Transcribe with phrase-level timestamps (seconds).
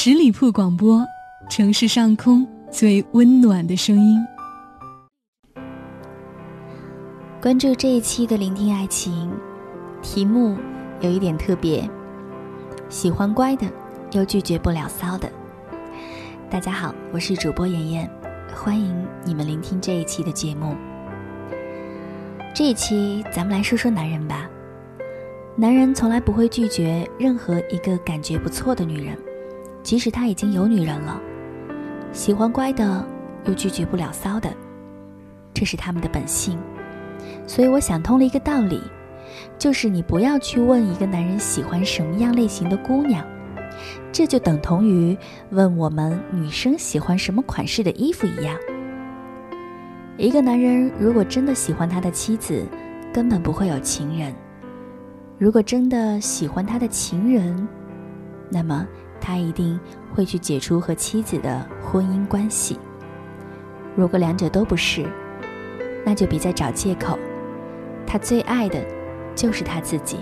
[0.00, 1.04] 十里铺广播，
[1.50, 4.24] 城市上空最温暖的声音。
[7.42, 9.28] 关注这一期的聆听爱情，
[10.00, 10.56] 题目
[11.00, 11.90] 有一点特别，
[12.88, 13.66] 喜欢乖的，
[14.12, 15.28] 又拒绝不了骚的。
[16.48, 18.10] 大家好，我是主播妍妍，
[18.54, 20.76] 欢迎你们聆听这一期的节目。
[22.54, 24.48] 这一期咱们来说说男人吧。
[25.56, 29.18] 男人从来不会拒绝任何一个感觉不错的女人，
[29.82, 31.20] 即使他已经有女人了。
[32.12, 33.04] 喜欢乖的，
[33.44, 34.50] 又拒绝不了骚的，
[35.52, 36.58] 这是他们的本性。
[37.46, 38.80] 所以我想通了一个道理，
[39.58, 43.24] 就是你不要去问一个男人喜欢什么样类型的姑娘，
[44.12, 45.16] 这就等同于
[45.50, 48.56] 问我们女生喜欢什么款式的衣服一样。
[50.16, 52.66] 一个男人如果真的喜欢他的妻子，
[53.12, 54.34] 根本不会有情人。
[55.38, 57.68] 如果真的喜欢他的情人，
[58.50, 58.86] 那么
[59.20, 59.78] 他一定
[60.14, 62.78] 会去解除和妻子的婚姻关系。
[63.94, 65.06] 如果两者都不是，
[66.04, 67.18] 那就别再找借口。
[68.06, 68.82] 他最爱的，
[69.34, 70.18] 就是他自己。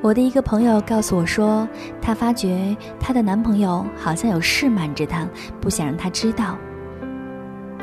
[0.00, 1.66] 我的一个朋友告诉我说，
[2.00, 5.26] 她发觉她的男朋友好像有事瞒着她，
[5.60, 6.56] 不想让她知道。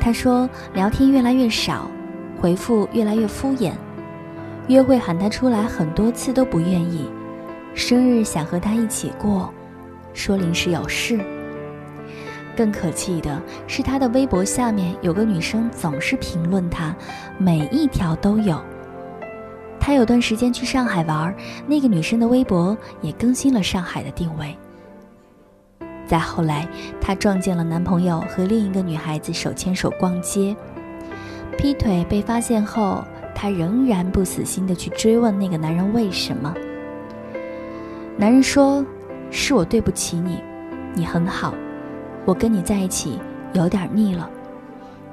[0.00, 1.90] 她说，聊天越来越少，
[2.40, 3.72] 回复越来越敷衍。
[4.68, 7.08] 约会喊他出来很多次都不愿意，
[7.76, 9.52] 生日想和他一起过，
[10.14, 11.20] 说临时有事。
[12.56, 16.96] 更可气的是，他的微博下面有个女生总是评论他，
[17.36, 18.58] 每一条都有。
[19.78, 21.32] 他有段时间去上海玩，
[21.66, 24.56] 那个女生的微博也更新了上海的定位。
[26.06, 26.66] 再后来，
[26.98, 30.56] 他撞见了男朋友和另一个女孩子手牵手逛街，
[31.58, 33.04] 劈腿被发现后。
[33.38, 36.54] 她仍然不死心的去追问那个男人为什么。
[38.18, 38.82] 男人说
[39.30, 40.42] ：“是我对不起你，
[40.94, 41.52] 你很好，
[42.24, 43.20] 我跟你在一起
[43.52, 44.30] 有点腻了。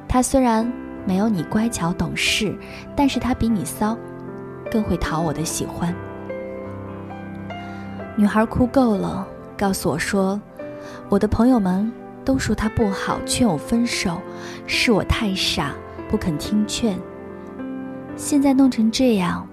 [0.08, 0.72] 他虽然
[1.06, 2.56] 没有你乖巧懂事，
[2.96, 3.98] 但是他比你骚，
[4.72, 5.94] 更会讨我的喜欢。”
[8.16, 9.28] 女孩哭够了，
[9.58, 10.40] 告诉我说
[11.10, 11.92] ：“我的朋友们
[12.24, 14.22] 都说他不好，劝我分手，
[14.66, 15.74] 是我太傻，
[16.10, 16.98] 不肯听劝。”
[18.16, 19.46] 现在弄成这样，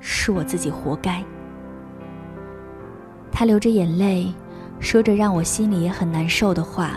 [0.00, 1.22] 是我自己活该。
[3.34, 4.32] 他流着眼泪，
[4.78, 6.92] 说着让我心里也很难受的话。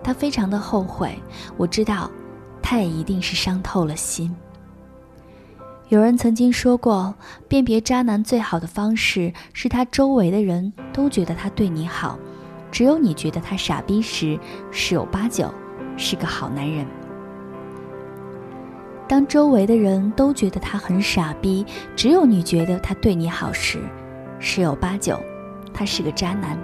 [0.00, 1.18] 他非常的后悔，
[1.56, 2.08] 我知道，
[2.62, 4.34] 他也一定是伤透了心。
[5.88, 7.12] 有人曾经说过，
[7.48, 12.16] 辨别渣男最好的方式是他周围的人都觉得他对你好，
[12.70, 14.38] 只有你觉得他傻逼时，
[14.70, 15.52] 十有八九
[15.96, 16.86] 是个好男人。
[19.08, 23.80] 当周围的人都觉得他很傻逼，只有你觉得他对你好时，
[24.38, 25.18] 十有八九，
[25.72, 26.58] 他是个渣男。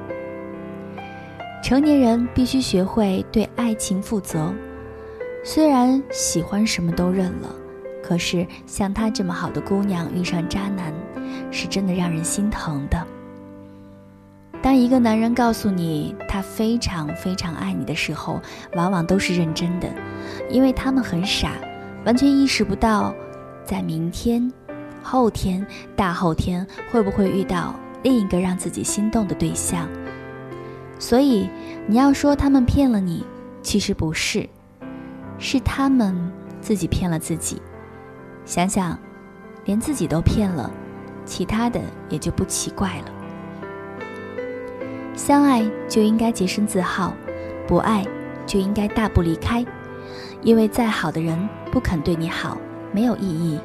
[1.62, 4.52] 成年人必须学会对爱情负责。
[5.42, 7.54] 虽然喜欢什么都认了，
[8.02, 10.92] 可是像她这么好的姑娘遇上渣男，
[11.50, 13.02] 是真的让人心疼的。
[14.62, 18.40] 当一个男人告诉你他非常非常爱你的时候，
[18.74, 19.88] 往往都是认真的，
[20.48, 21.52] 因为他们很傻。
[22.06, 23.14] 完全意识不到，
[23.64, 24.50] 在明天、
[25.04, 29.86] 后天、大后天会不会遇到另一个让自己心动的对象。
[30.98, 31.48] 所以，
[31.86, 33.24] 你要说他们骗了你，
[33.62, 34.48] 其实不是，
[35.38, 36.16] 是他们
[36.60, 37.60] 自己骗了自己。
[38.46, 38.98] 想想，
[39.66, 40.70] 连自己都骗了，
[41.26, 43.12] 其他的也就不奇怪了。
[45.14, 47.14] 相爱就应该洁身自好，
[47.68, 48.04] 不爱
[48.46, 49.64] 就应该大步离开。
[50.42, 52.58] 因为再好的人不肯对你好，
[52.92, 53.58] 没有意义；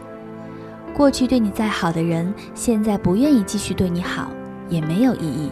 [1.00, 4.30] 过去对你再好的人，现在不愿意继续对你好，
[4.68, 5.50] 也没有意义。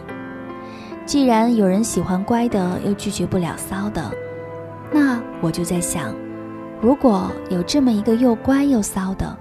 [1.06, 4.12] 既然有人喜欢乖的，又拒绝不了骚的，
[4.92, 6.14] 那我就在想，
[6.82, 9.34] 如果有这么一个又乖又骚的，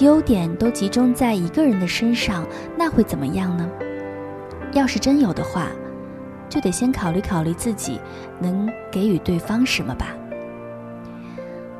[0.00, 3.68] 优点都集中在一个人的身上，那会怎么样呢？
[4.72, 5.66] 要是真有的话，
[6.48, 8.00] 就得先考虑考虑自己
[8.40, 10.06] 能给予对方什么吧。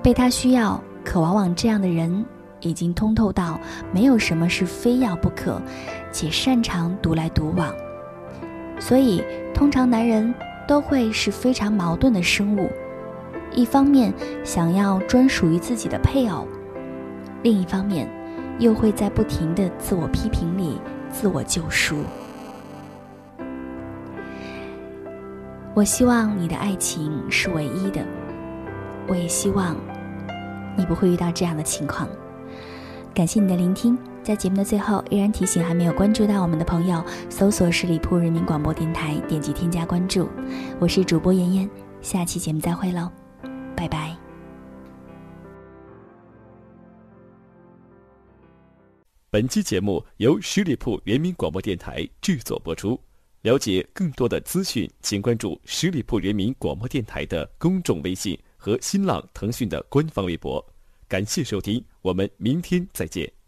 [0.03, 2.23] 被他需要，可往往这样的人
[2.61, 3.59] 已经通透到
[3.93, 5.61] 没有什么是非要不可，
[6.13, 7.75] 且擅长独来独往。
[8.79, 9.23] 所以，
[9.53, 10.35] 通常男人
[10.67, 12.71] 都会是非常矛盾的生物：
[13.53, 14.13] 一方面
[14.45, 16.47] 想要专属于自己的配偶，
[17.43, 18.09] 另一方面
[18.59, 20.81] 又会在不停的自我批评里
[21.11, 21.97] 自我救赎。
[25.73, 28.05] 我希望你的爱情是唯一的。
[29.07, 29.77] 我也希望
[30.77, 32.09] 你不会遇到这样的情况。
[33.15, 34.37] 感谢你的聆听，在。
[34.41, 40.27] 节目的最后，依然提醒还没有关注到我们的朋友，搜索十里铺人民广播电台，点击添加关注。
[40.79, 41.69] 我是主播妍妍，
[42.01, 43.11] 下期节目再会喽，
[43.77, 44.17] 拜拜。
[49.29, 52.99] 本期节目由十里铺人民广播电台制作播出。
[53.43, 60.65] 了解更多的资讯，请关注十里铺人民广播电台的公众微信和新浪、腾讯的官方微博。
[61.11, 63.40] 感谢收听，我们明天再见。